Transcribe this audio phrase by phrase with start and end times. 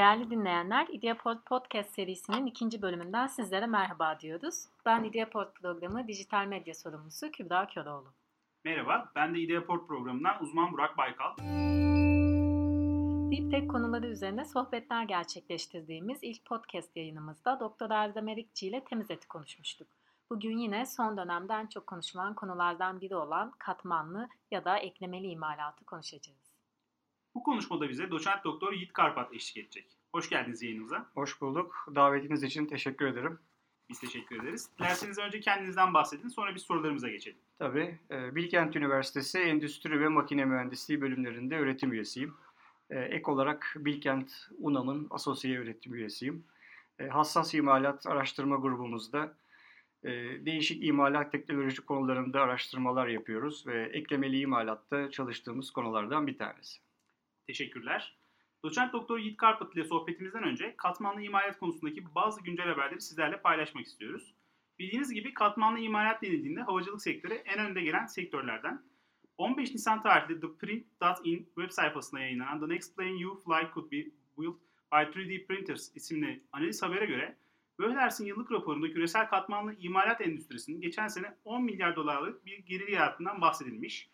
[0.00, 4.64] Değerli dinleyenler, İdeapod Podcast serisinin ikinci bölümünden sizlere merhaba diyoruz.
[4.86, 8.12] Ben İdeapod programı dijital medya sorumlusu Kübra Köroğlu.
[8.64, 11.36] Merhaba, ben de İdeapod programından uzman Burak Baykal.
[13.30, 19.28] Deep Tech konuları üzerine sohbetler gerçekleştirdiğimiz ilk podcast yayınımızda Doktor Erdem Erikçi ile temiz eti
[19.28, 19.88] konuşmuştuk.
[20.30, 25.84] Bugün yine son dönemde en çok konuşulan konulardan biri olan katmanlı ya da eklemeli imalatı
[25.84, 26.59] konuşacağız.
[27.34, 29.86] Bu konuşmada bize doçent doktor Yiğit Karpat eşlik edecek.
[30.12, 31.06] Hoş geldiniz yayınımıza.
[31.14, 31.86] Hoş bulduk.
[31.94, 33.38] Davetiniz için teşekkür ederim.
[33.88, 34.70] Biz teşekkür ederiz.
[34.78, 37.38] Dilerseniz önce kendinizden bahsedin, sonra biz sorularımıza geçelim.
[37.58, 37.98] Tabii.
[38.10, 42.34] e, Bilkent Üniversitesi Endüstri ve Makine Mühendisliği bölümlerinde öğretim üyesiyim.
[42.90, 46.44] E, Ek olarak Bilkent UNAM'ın asosiye öğretim üyesiyim.
[46.98, 49.36] E, Hassas İmalat Araştırma Grubumuzda
[50.04, 50.10] e,
[50.46, 56.80] değişik imalat teknoloji konularında araştırmalar yapıyoruz ve eklemeli imalatta çalıştığımız konulardan bir tanesi.
[57.50, 58.16] Teşekkürler.
[58.64, 63.86] Doçent doktor Yiğit Karpat ile sohbetimizden önce katmanlı imalat konusundaki bazı güncel haberleri sizlerle paylaşmak
[63.86, 64.34] istiyoruz.
[64.78, 68.82] Bildiğiniz gibi katmanlı imalat denildiğinde havacılık sektörü en önde gelen sektörlerden.
[69.38, 73.96] 15 Nisan tarihli The Print.in web sayfasında yayınlanan The Next Plane You Fly Could Be
[74.38, 74.56] Built
[74.92, 77.36] by 3D Printers isimli analiz habere göre
[77.80, 83.40] Vöhlers'in yıllık raporunda küresel katmanlı imalat endüstrisinin geçen sene 10 milyar dolarlık bir gerili yarattığından
[83.40, 84.10] bahsedilmiş.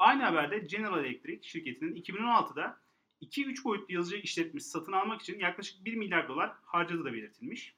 [0.00, 2.80] Aynı haberde General Electric şirketinin 2016'da
[3.22, 7.74] 2-3 boyutlu yazıcı işletmesi satın almak için yaklaşık 1 milyar dolar harcadığı da belirtilmiş.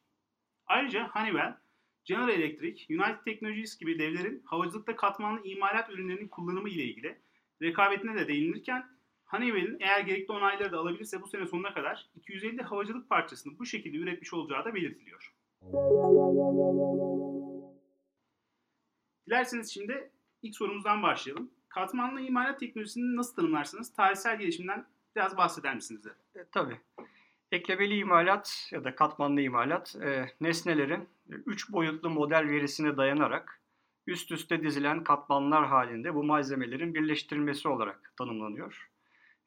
[0.66, 1.56] Ayrıca Honeywell,
[2.04, 7.18] General Electric, United Technologies gibi devlerin havacılıkta katmanlı imalat ürünlerinin kullanımı ile ilgili
[7.62, 8.86] rekabetine de değinilirken
[9.24, 13.96] Honeywell'in eğer gerekli onayları da alabilirse bu sene sonuna kadar 250 havacılık parçasını bu şekilde
[13.96, 15.34] üretmiş olacağı da belirtiliyor.
[19.26, 20.10] Dilerseniz şimdi
[20.42, 21.50] ilk sorumuzdan başlayalım.
[21.74, 23.92] Katmanlı imalat teknolojisini nasıl tanımlarsınız?
[23.92, 26.06] Tarihsel gelişiminden biraz bahseder misiniz?
[26.34, 26.80] E, tabii.
[27.52, 33.60] Eklemeli imalat ya da katmanlı imalat e, nesnelerin 3 boyutlu model verisine dayanarak
[34.06, 38.90] üst üste dizilen katmanlar halinde bu malzemelerin birleştirilmesi olarak tanımlanıyor.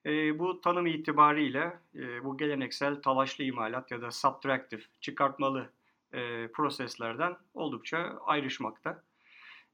[0.06, 5.70] E, bu tanım itibariyle e, bu geleneksel talaşlı imalat ya da subtractive çıkartmalı
[6.14, 9.04] e, proseslerden oldukça ayrışmakta.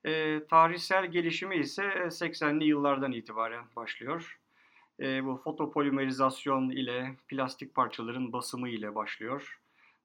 [0.06, 4.40] E, tarihsel gelişimi ise 80'li yıllardan itibaren başlıyor.
[5.00, 9.60] E, bu fotopolimerizasyon ile plastik parçaların basımı ile başlıyor.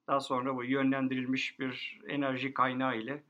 [0.06, 3.22] Daha sonra bu yönlendirilmiş bir enerji kaynağı ile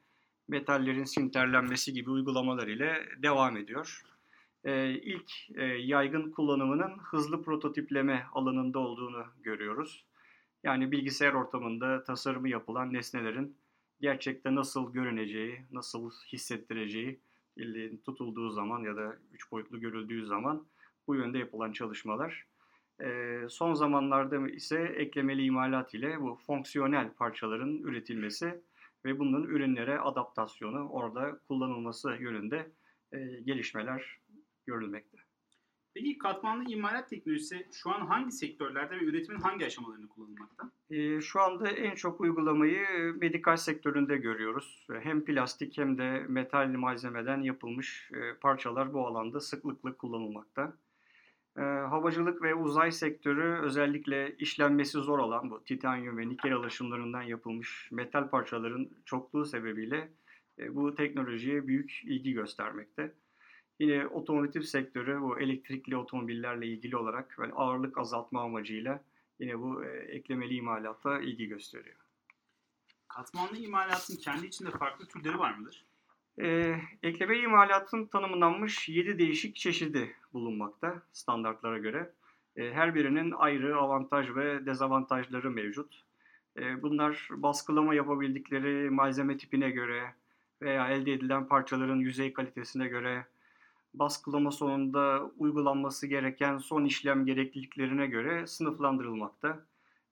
[0.49, 4.03] metallerin sinterlenmesi gibi uygulamalar ile devam ediyor.
[4.65, 10.05] E, ilk e, yaygın kullanımının hızlı prototipleme alanında olduğunu görüyoruz.
[10.65, 13.57] Yani bilgisayar ortamında tasarımı yapılan nesnelerin
[14.01, 17.21] gerçekte nasıl görüneceği, nasıl hissettireceği
[18.05, 20.67] tutulduğu zaman ya da üç boyutlu görüldüğü zaman
[21.07, 22.47] bu yönde yapılan çalışmalar.
[23.01, 28.61] E, son zamanlarda ise eklemeli imalat ile bu fonksiyonel parçaların üretilmesi
[29.05, 32.71] ve bunun ürünlere adaptasyonu, orada kullanılması yönünde
[33.13, 34.19] e, gelişmeler
[34.67, 35.26] görülmekte.
[35.97, 40.71] Peki katmanlı imalat teknolojisi şu an hangi sektörlerde ve üretimin hangi aşamalarında kullanılmakta?
[40.91, 42.87] E, şu anda en çok uygulamayı
[43.21, 44.87] medikal sektöründe görüyoruz.
[45.03, 50.73] Hem plastik hem de metal malzemeden yapılmış e, parçalar bu alanda sıklıkla kullanılmakta.
[51.57, 57.89] E, havacılık ve uzay sektörü özellikle işlenmesi zor olan bu titanyum ve nikel alaşımlarından yapılmış
[57.93, 60.13] metal parçaların çokluğu sebebiyle
[60.59, 63.15] e, bu teknolojiye büyük ilgi göstermekte.
[63.79, 69.01] Yine otomotiv sektörü bu elektrikli otomobillerle ilgili olarak böyle ağırlık azaltma amacıyla
[69.39, 71.97] yine bu e, eklemeli imalata ilgi gösteriyor.
[73.09, 75.85] Katmanlı imalatın kendi içinde farklı türleri var mıdır?
[76.41, 82.13] E, ekleme imalatın tanımlanmış 7 değişik çeşidi bulunmakta standartlara göre.
[82.57, 86.05] E, her birinin ayrı avantaj ve dezavantajları mevcut.
[86.59, 90.15] E, bunlar baskılama yapabildikleri malzeme tipine göre
[90.63, 93.27] veya elde edilen parçaların yüzey kalitesine göre,
[93.99, 99.67] baskılama sonunda uygulanması gereken son işlem gerekliliklerine göre sınıflandırılmakta.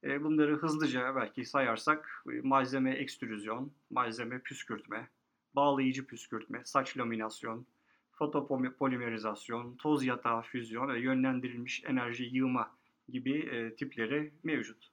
[0.05, 5.09] E, bunları hızlıca belki sayarsak e, malzeme ekstrüzyon, malzeme püskürtme,
[5.55, 7.67] bağlayıcı püskürtme, saç laminasyon,
[8.13, 12.71] fotopolimerizasyon, toz yatağı füzyon ve yönlendirilmiş enerji yığma
[13.09, 14.91] gibi e, tipleri mevcut.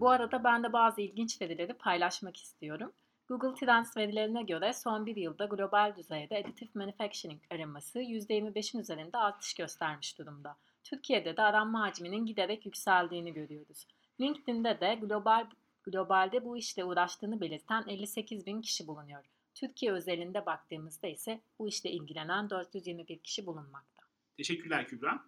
[0.00, 2.92] Bu arada ben de bazı ilginç verileri paylaşmak istiyorum.
[3.28, 9.54] Google Trends verilerine göre son bir yılda global düzeyde additive manufacturing araması %25'in üzerinde artış
[9.54, 10.56] göstermiş durumda.
[10.84, 13.86] Türkiye'de de aranma hacminin giderek yükseldiğini görüyoruz.
[14.20, 15.46] LinkedIn'de de global
[15.84, 19.24] globalde bu işle uğraştığını belirten 58 bin kişi bulunuyor.
[19.54, 24.02] Türkiye özelinde baktığımızda ise bu işle ilgilenen 421 kişi bulunmakta.
[24.36, 25.24] Teşekkürler Kübra.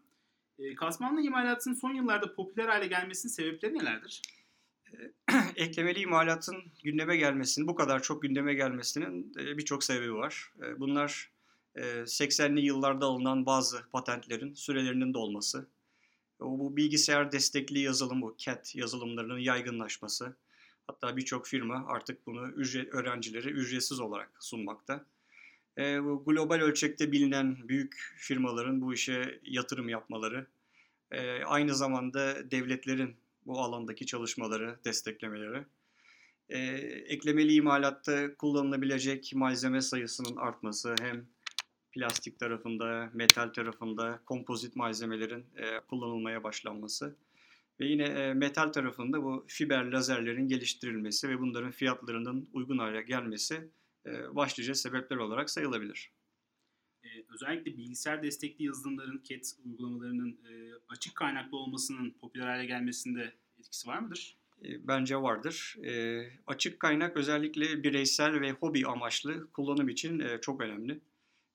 [0.58, 4.22] E, katmanlı imalatın son yıllarda popüler hale gelmesinin sebepleri nelerdir?
[5.56, 10.52] eklemeli imalatın gündeme gelmesinin, bu kadar çok gündeme gelmesinin birçok sebebi var.
[10.78, 11.30] Bunlar
[11.76, 15.66] 80'li e, yıllarda alınan bazı patentlerin sürelerinin dolması,
[16.40, 20.36] bu bilgisayar destekli yazılım, bu CAT yazılımlarının yaygınlaşması,
[20.86, 25.04] hatta birçok firma artık bunu ücret, öğrencilere ücretsiz olarak sunmakta.
[25.78, 30.46] Bu global ölçekte bilinen büyük firmaların bu işe yatırım yapmaları,
[31.46, 33.16] aynı zamanda devletlerin
[33.48, 35.64] bu alandaki çalışmaları desteklemeleri.
[36.48, 36.58] E,
[37.08, 41.26] eklemeli imalatta kullanılabilecek malzeme sayısının artması hem
[41.92, 47.16] plastik tarafında, metal tarafında kompozit malzemelerin e, kullanılmaya başlanması
[47.80, 53.70] ve yine e, metal tarafında bu fiber lazerlerin geliştirilmesi ve bunların fiyatlarının uygun hale gelmesi
[54.06, 56.17] e, başlıca sebepler olarak sayılabilir.
[57.08, 63.88] Ee, özellikle bilgisayar destekli yazılımların, CAT uygulamalarının e, açık kaynaklı olmasının popüler hale gelmesinde etkisi
[63.88, 64.36] var mıdır?
[64.64, 65.76] E, bence vardır.
[65.84, 71.00] E, açık kaynak özellikle bireysel ve hobi amaçlı kullanım için e, çok önemli.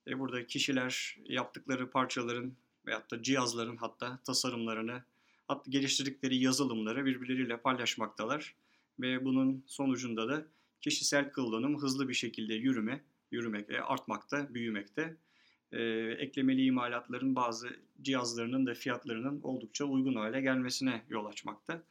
[0.07, 2.53] E, burada kişiler yaptıkları parçaların
[2.85, 5.03] veyahut da cihazların hatta tasarımlarını,
[5.47, 8.55] hatta geliştirdikleri yazılımları birbirleriyle paylaşmaktalar.
[8.99, 10.45] Ve bunun sonucunda da
[10.81, 15.17] kişisel kullanım hızlı bir şekilde yürüme, yürümek ve artmakta, büyümekte.
[15.73, 15.81] E,
[16.19, 17.69] eklemeli imalatların bazı
[18.01, 21.83] cihazlarının da fiyatlarının oldukça uygun hale gelmesine yol açmakta.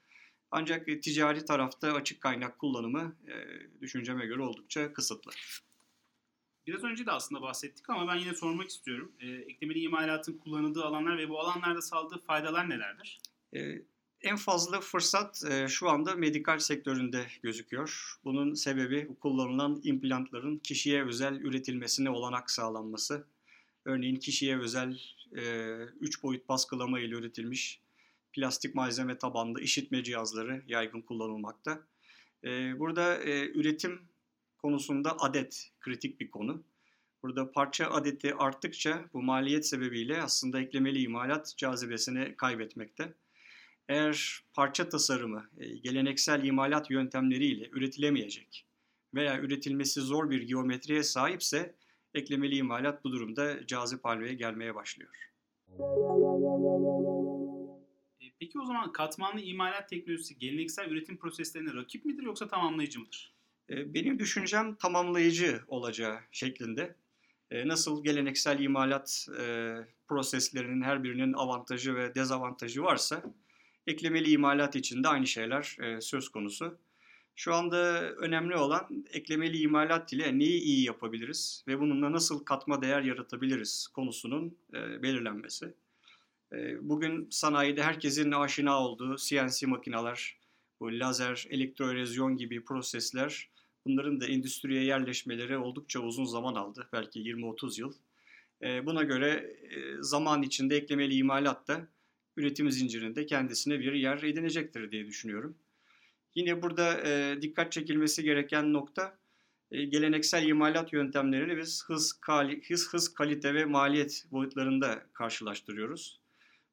[0.50, 3.34] Ancak e, ticari tarafta açık kaynak kullanımı e,
[3.81, 5.32] düşünceme göre oldukça kısıtlı.
[6.67, 9.12] Biraz önce de aslında bahsettik ama ben yine sormak istiyorum.
[9.20, 13.20] E, eklemeli imalatın kullanıldığı alanlar ve bu alanlarda sağladığı faydalar nelerdir?
[13.56, 13.82] E,
[14.20, 18.17] en fazla fırsat e, şu anda medikal sektöründe gözüküyor.
[18.25, 23.26] Bunun sebebi kullanılan implantların kişiye özel üretilmesine olanak sağlanması.
[23.84, 24.99] Örneğin kişiye özel
[26.00, 27.81] 3 e, boyut baskılama ile üretilmiş
[28.32, 31.87] plastik malzeme tabanlı işitme cihazları yaygın kullanılmakta.
[32.44, 34.00] E, burada e, üretim
[34.58, 36.64] konusunda adet kritik bir konu.
[37.23, 43.14] Burada parça adeti arttıkça bu maliyet sebebiyle aslında eklemeli imalat cazibesini kaybetmekte.
[43.88, 45.50] Eğer parça tasarımı
[45.82, 48.67] geleneksel imalat yöntemleriyle üretilemeyecek
[49.14, 51.75] veya üretilmesi zor bir geometriye sahipse
[52.14, 55.32] eklemeli imalat bu durumda cazip haline gelmeye başlıyor.
[58.20, 63.35] E, peki o zaman katmanlı imalat teknolojisi geleneksel üretim proseslerine rakip midir yoksa tamamlayıcı mıdır?
[63.70, 66.97] E, benim düşüncem tamamlayıcı olacağı şeklinde.
[67.50, 69.26] E, nasıl geleneksel imalat
[70.09, 73.23] proseslerinin her birinin avantajı ve dezavantajı varsa
[73.87, 76.79] eklemeli imalat için de aynı şeyler söz konusu.
[77.37, 83.02] Şu anda önemli olan eklemeli imalat ile neyi iyi yapabiliriz ve bununla nasıl katma değer
[83.02, 85.75] yaratabiliriz konusunun belirlenmesi.
[86.52, 90.37] Ee, bugün sanayide herkesin aşina olduğu CNC makineler,
[90.81, 93.49] bu lazer, elektroerozyon gibi prosesler
[93.87, 96.88] bunların da endüstriye yerleşmeleri oldukça uzun zaman aldı.
[96.93, 97.93] Belki 20-30 yıl.
[98.62, 101.88] Ee, buna göre e, zaman içinde eklemeli imalat da
[102.37, 105.56] üretim zincirinde kendisine bir yer edinecektir diye düşünüyorum.
[106.34, 109.19] Yine burada e, dikkat çekilmesi gereken nokta
[109.70, 116.21] e, geleneksel imalat yöntemlerini biz hız, kali, hız, hız, kalite ve maliyet boyutlarında karşılaştırıyoruz.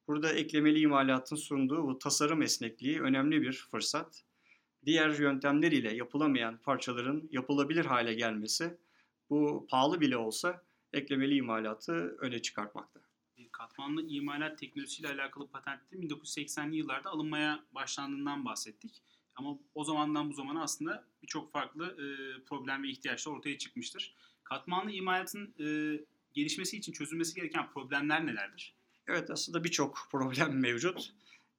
[0.08, 4.24] Burada eklemeli imalatın sunduğu bu tasarım esnekliği önemli bir fırsat.
[4.86, 8.78] Diğer yöntemler ile yapılamayan parçaların yapılabilir hale gelmesi
[9.30, 13.00] bu pahalı bile olsa eklemeli imalatı öne çıkartmakta.
[13.52, 19.02] Katmanlı imalat teknolojisiyle alakalı patentlerin 1980'li yıllarda alınmaya başlandığından bahsettik.
[19.40, 22.06] Ama o zamandan bu zamana aslında birçok farklı e,
[22.44, 24.16] problem ve ihtiyaçlar ortaya çıkmıştır.
[24.44, 25.68] Katmanlı imalatın e,
[26.34, 28.74] gelişmesi için çözülmesi gereken problemler nelerdir?
[29.08, 31.14] Evet aslında birçok problem mevcut.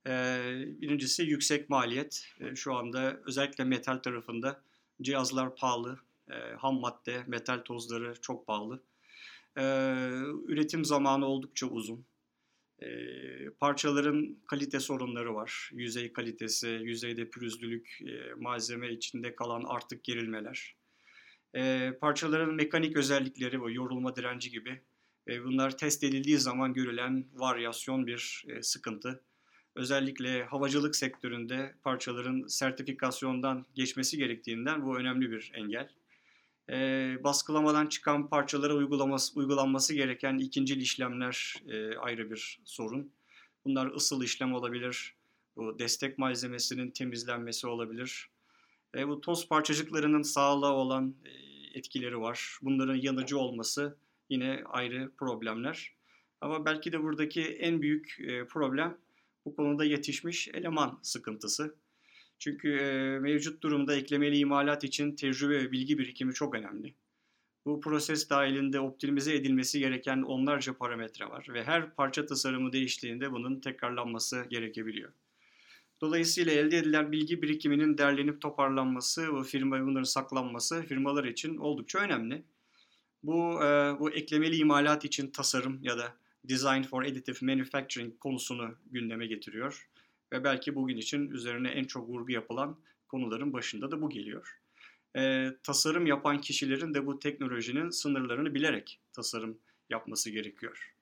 [0.06, 2.26] Ee, birincisi yüksek maliyet.
[2.40, 4.60] Ee, şu anda özellikle metal tarafında
[5.02, 5.98] cihazlar pahalı,
[6.30, 8.82] ee, ham madde, metal tozları çok pahalı.
[10.46, 12.04] Üretim zamanı oldukça uzun.
[13.58, 15.70] Parçaların kalite sorunları var.
[15.72, 20.76] Yüzey kalitesi, yüzeyde pürüzlülük, e, malzeme içinde kalan artık gerilmeler.
[22.00, 24.80] Parçaların mekanik özellikleri, bu yorulma direnci gibi
[25.28, 29.24] bunlar test edildiği zaman görülen varyasyon bir e, sıkıntı.
[29.74, 35.88] Özellikle havacılık sektöründe parçaların sertifikasyondan geçmesi gerektiğinden bu önemli bir engel.
[36.70, 43.12] E, baskılamadan çıkan parçalara uygulaması, uygulanması gereken ikincil işlemler e, ayrı bir sorun.
[43.64, 45.14] Bunlar ısıl işlem olabilir,
[45.56, 48.30] bu destek malzemesinin temizlenmesi olabilir.
[48.96, 51.30] E, bu toz parçacıklarının sağlığa olan e,
[51.78, 52.58] etkileri var.
[52.62, 53.96] Bunların yanıcı olması
[54.28, 55.94] yine ayrı problemler.
[56.40, 58.98] Ama belki de buradaki en büyük problem
[59.44, 61.74] bu konuda yetişmiş eleman sıkıntısı.
[62.40, 66.94] Çünkü e, mevcut durumda eklemeli imalat için tecrübe ve bilgi birikimi çok önemli.
[67.66, 73.60] Bu proses dahilinde optimize edilmesi gereken onlarca parametre var ve her parça tasarımı değiştiğinde bunun
[73.60, 75.12] tekrarlanması gerekebiliyor.
[76.00, 82.42] Dolayısıyla elde edilen bilgi birikiminin derlenip toparlanması ve firma bunların saklanması firmalar için oldukça önemli.
[83.22, 89.26] Bu e, bu eklemeli imalat için tasarım ya da Design for Additive Manufacturing konusunu gündeme
[89.26, 89.89] getiriyor
[90.32, 94.60] ve belki bugün için üzerine en çok vurgu yapılan konuların başında da bu geliyor.
[95.16, 99.58] E, tasarım yapan kişilerin de bu teknolojinin sınırlarını bilerek tasarım
[99.90, 100.94] yapması gerekiyor.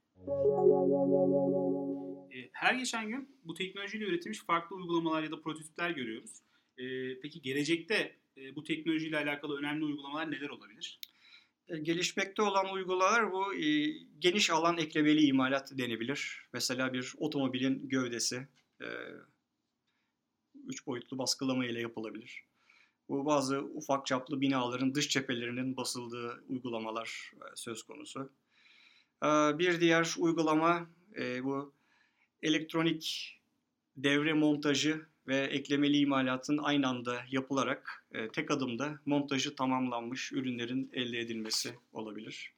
[2.35, 6.30] E, her geçen gün bu teknolojiyle üretilmiş farklı uygulamalar ya da prototipler görüyoruz.
[6.78, 6.85] E,
[7.20, 11.00] peki gelecekte e, bu teknolojiyle alakalı önemli uygulamalar neler olabilir?
[11.82, 16.49] Gelişmekte olan uygulamalar bu e, geniş alan eklemeli imalat denebilir.
[16.52, 18.49] Mesela bir otomobilin gövdesi
[18.80, 18.88] e,
[20.66, 22.44] üç boyutlu baskılama ile yapılabilir.
[23.08, 28.30] Bu bazı ufak çaplı binaların dış cephelerinin basıldığı uygulamalar e, söz konusu.
[29.23, 31.73] E, bir diğer uygulama e, bu
[32.42, 33.35] elektronik
[33.97, 41.18] devre montajı ve eklemeli imalatın aynı anda yapılarak e, tek adımda montajı tamamlanmış ürünlerin elde
[41.18, 42.54] edilmesi olabilir.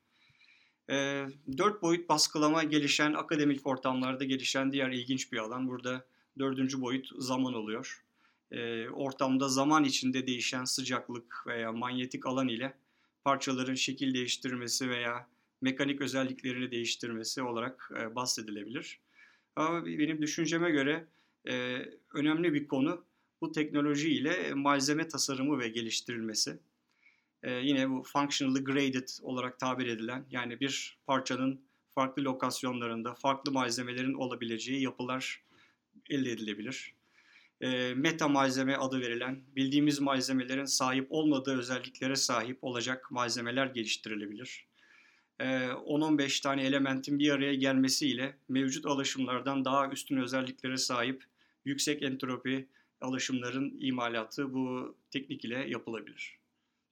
[0.91, 1.27] E,
[1.59, 5.69] dört boyut baskılama gelişen akademik ortamlarda gelişen diğer ilginç bir alan.
[5.69, 6.07] Burada
[6.39, 8.05] dördüncü boyut zaman oluyor.
[8.53, 12.75] E, ortamda zaman içinde değişen sıcaklık veya manyetik alan ile
[13.25, 15.27] parçaların şekil değiştirmesi veya
[15.61, 19.01] mekanik özelliklerini değiştirmesi olarak e, bahsedilebilir.
[19.57, 21.07] Ama benim düşünceme göre
[21.49, 21.85] e,
[22.15, 23.05] önemli bir konu
[23.41, 26.59] bu teknoloji ile malzeme tasarımı ve geliştirilmesi.
[27.43, 31.61] E, yine bu functionally graded olarak tabir edilen yani bir parçanın
[31.95, 35.43] farklı lokasyonlarında farklı malzemelerin olabileceği yapılar
[36.11, 36.95] elde edilebilir.
[37.61, 44.67] E, meta malzeme adı verilen bildiğimiz malzemelerin sahip olmadığı özelliklere sahip olacak malzemeler geliştirilebilir.
[45.41, 51.25] 10-15 tane elementin bir araya gelmesiyle mevcut alışımlardan daha üstün özelliklere sahip
[51.65, 52.69] yüksek entropi
[53.01, 56.39] alışımların imalatı bu teknik ile yapılabilir.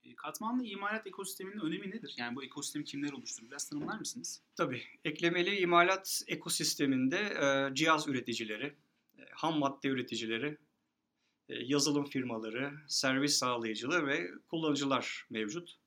[0.04, 2.14] E, katmanlı imalat ekosisteminin önemi nedir?
[2.16, 3.50] Yani bu ekosistemi kimler oluşturur?
[3.50, 4.42] Biraz tanımlar mısınız?
[4.56, 4.82] Tabii.
[5.04, 8.74] Eklemeli imalat ekosisteminde e, cihaz üreticileri, e,
[9.30, 10.58] ham madde üreticileri,
[11.48, 15.78] e, yazılım firmaları, servis sağlayıcıları ve kullanıcılar mevcut.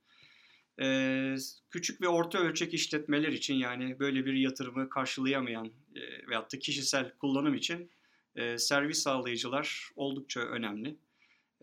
[0.81, 1.35] E,
[1.69, 7.13] küçük ve orta ölçek işletmeler için yani böyle bir yatırımı karşılayamayan e, veyahut da kişisel
[7.17, 7.91] kullanım için
[8.35, 10.95] e, servis sağlayıcılar oldukça önemli.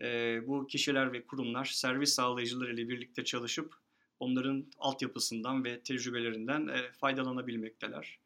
[0.01, 3.73] E, bu kişiler ve kurumlar servis sağlayıcıları ile birlikte çalışıp
[4.19, 8.19] onların altyapısından ve tecrübelerinden e, faydalanabilmekteler.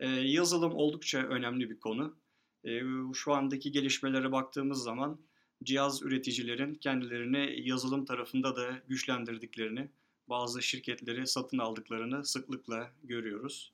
[0.00, 2.16] E, yazılım oldukça önemli bir konu.
[2.64, 2.80] E,
[3.14, 5.20] şu andaki gelişmelere baktığımız zaman
[5.64, 9.90] cihaz üreticilerin kendilerini yazılım tarafında da güçlendirdiklerini,
[10.28, 13.72] bazı şirketleri satın aldıklarını sıklıkla görüyoruz.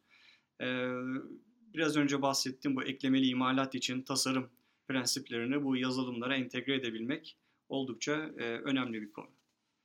[0.61, 0.67] E,
[1.75, 4.51] biraz önce bahsettiğim bu eklemeli imalat için tasarım
[4.89, 7.39] prensiplerini bu yazılımlara entegre edebilmek
[7.69, 9.31] oldukça e, önemli bir konu.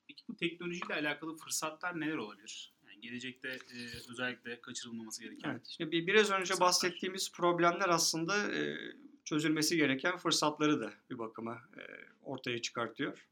[0.07, 2.73] Peki bu teknolojiyle alakalı fırsatlar neler olabilir?
[3.01, 3.77] Gelecekte e,
[4.11, 5.49] özellikle kaçırılmaması gereken.
[5.49, 6.67] Evet, işte bir, biraz önce fırsatlar.
[6.67, 8.77] bahsettiğimiz problemler aslında e,
[9.25, 11.81] çözülmesi gereken fırsatları da bir bakıma e,
[12.21, 13.27] ortaya çıkartıyor.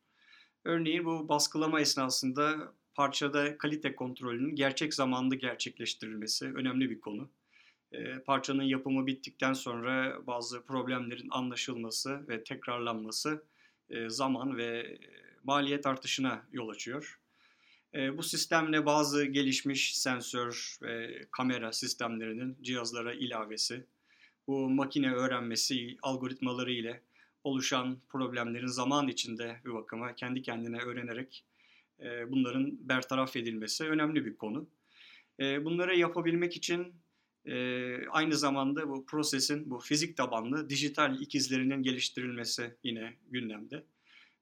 [0.63, 7.29] Örneğin bu baskılama esnasında parçada kalite kontrolünün gerçek zamanlı gerçekleştirilmesi önemli bir konu.
[7.91, 13.43] E, parçanın yapımı bittikten sonra bazı problemlerin anlaşılması ve tekrarlanması
[13.89, 14.99] e, zaman ve e,
[15.43, 17.19] maliyet artışına yol açıyor.
[17.93, 23.85] E, bu sistemle bazı gelişmiş sensör ve kamera sistemlerinin cihazlara ilavesi,
[24.47, 27.01] bu makine öğrenmesi algoritmaları ile
[27.43, 31.45] oluşan problemlerin zaman içinde bir bakıma kendi kendine öğrenerek
[31.99, 34.69] e, bunların bertaraf edilmesi önemli bir konu.
[35.39, 36.93] E, bunları yapabilmek için
[37.45, 43.83] e, aynı zamanda bu prosesin bu fizik tabanlı dijital ikizlerinin geliştirilmesi yine gündemde.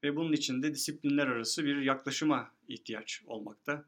[0.06, 3.86] Ve bunun için de disiplinler arası bir yaklaşıma ihtiyaç olmakta.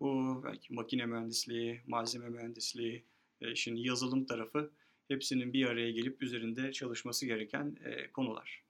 [0.00, 3.04] Bu belki makine mühendisliği, malzeme mühendisliği,
[3.40, 4.70] e, işin yazılım tarafı
[5.08, 8.64] hepsinin bir araya gelip üzerinde çalışması gereken e, konular.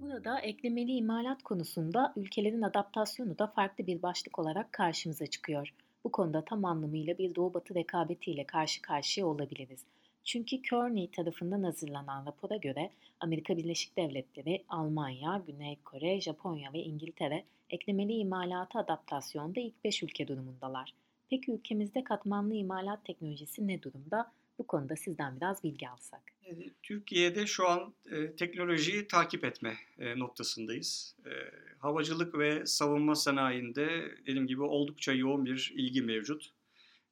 [0.00, 5.74] Burada eklemeli imalat konusunda ülkelerin adaptasyonu da farklı bir başlık olarak karşımıza çıkıyor.
[6.04, 9.84] Bu konuda tam anlamıyla bir Doğu-Batı rekabetiyle karşı karşıya olabiliriz.
[10.28, 17.44] Çünkü Kearney tarafından hazırlanan rapora göre Amerika Birleşik Devletleri, Almanya, Güney Kore, Japonya ve İngiltere
[17.70, 20.94] eklemeli imalata adaptasyonda ilk 5 ülke durumundalar.
[21.30, 24.32] Peki ülkemizde katmanlı imalat teknolojisi ne durumda?
[24.58, 26.22] Bu konuda sizden biraz bilgi alsak.
[26.46, 31.16] Yani Türkiye'de şu an e, teknolojiyi takip etme e, noktasındayız.
[31.26, 31.32] E,
[31.78, 36.52] havacılık ve savunma sanayinde dediğim gibi oldukça yoğun bir ilgi mevcut.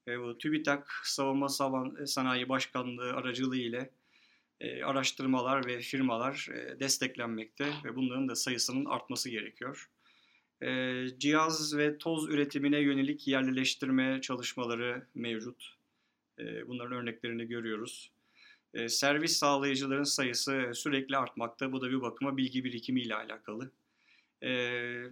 [0.08, 3.90] E, bu TÜBİTAK Savunma Savan- Sanayi Başkanlığı aracılığı ile
[4.60, 9.90] e, araştırmalar ve firmalar e, desteklenmekte ve bunların da sayısının artması gerekiyor.
[10.62, 15.76] E, cihaz ve toz üretimine yönelik yerleştirme çalışmaları mevcut.
[16.38, 18.10] E, bunların örneklerini görüyoruz.
[18.75, 21.72] E, servis sağlayıcıların sayısı sürekli artmakta.
[21.72, 23.70] Bu da bir bakıma bilgi birikimi ile alakalı.
[24.43, 24.50] E,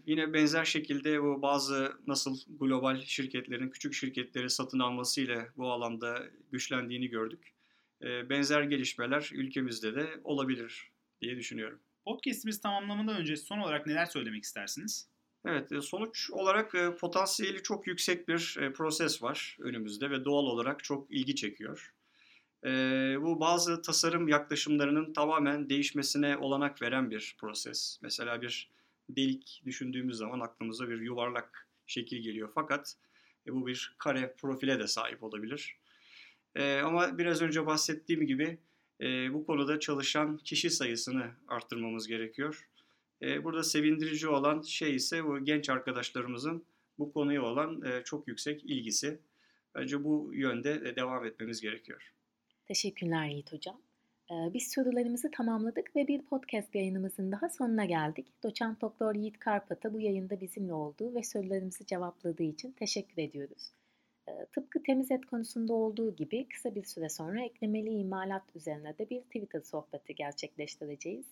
[0.06, 7.08] yine benzer şekilde bu bazı nasıl global şirketlerin küçük şirketleri satın almasıyla bu alanda güçlendiğini
[7.08, 7.52] gördük.
[8.02, 10.90] E, benzer gelişmeler ülkemizde de olabilir
[11.20, 11.80] diye düşünüyorum.
[12.04, 15.08] Podcast'imizi tamamlamadan önce son olarak neler söylemek istersiniz?
[15.46, 20.44] Evet, e, sonuç olarak e, potansiyeli çok yüksek bir e, proses var önümüzde ve doğal
[20.44, 21.94] olarak çok ilgi çekiyor.
[22.64, 22.70] E,
[23.20, 27.98] bu bazı tasarım yaklaşımlarının tamamen değişmesine olanak veren bir proses.
[28.02, 28.70] Mesela bir
[29.08, 32.50] delik düşündüğümüz zaman aklımıza bir yuvarlak şekil geliyor.
[32.54, 32.96] Fakat
[33.46, 35.76] e, bu bir kare profile de sahip olabilir.
[36.54, 38.58] E, ama biraz önce bahsettiğim gibi
[39.00, 42.68] e, bu konuda çalışan kişi sayısını arttırmamız gerekiyor.
[43.22, 46.64] E, burada sevindirici olan şey ise bu genç arkadaşlarımızın
[46.98, 49.18] bu konuya olan e, çok yüksek ilgisi.
[49.74, 52.12] Bence bu yönde de devam etmemiz gerekiyor.
[52.66, 53.80] Teşekkürler Yiğit Hocam.
[54.30, 58.26] Biz sorularımızı tamamladık ve bir podcast yayınımızın daha sonuna geldik.
[58.42, 63.72] Doçent Doktor Yiğit Karpat'a bu yayında bizimle olduğu ve sorularımızı cevapladığı için teşekkür ediyoruz.
[64.52, 69.20] Tıpkı temiz et konusunda olduğu gibi kısa bir süre sonra eklemeli imalat üzerine de bir
[69.20, 71.26] Twitter sohbeti gerçekleştireceğiz.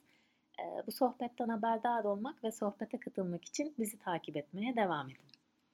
[0.86, 5.26] Bu sohbetten haberdar olmak ve sohbete katılmak için bizi takip etmeye devam edin.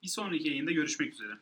[0.02, 1.32] Bir sonraki yayında görüşmek üzere.